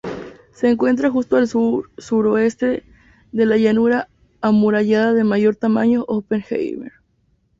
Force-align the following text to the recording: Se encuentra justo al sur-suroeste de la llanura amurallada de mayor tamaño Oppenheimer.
Se 0.51 0.67
encuentra 0.67 1.11
justo 1.11 1.35
al 1.37 1.47
sur-suroeste 1.47 2.83
de 3.31 3.45
la 3.45 3.57
llanura 3.57 4.07
amurallada 4.41 5.13
de 5.13 5.23
mayor 5.23 5.55
tamaño 5.55 6.05
Oppenheimer. 6.07 6.93